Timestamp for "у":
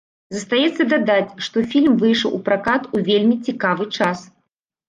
2.39-2.39, 3.01-3.03